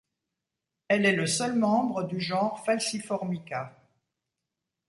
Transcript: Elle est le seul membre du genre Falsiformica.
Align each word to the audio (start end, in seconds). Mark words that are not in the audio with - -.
Elle 0.87 1.05
est 1.05 1.15
le 1.15 1.27
seul 1.27 1.53
membre 1.55 2.01
du 2.07 2.19
genre 2.19 2.65
Falsiformica. 2.65 3.77